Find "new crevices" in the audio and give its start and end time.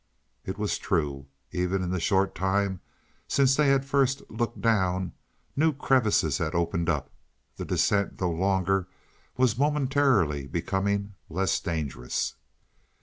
5.55-6.39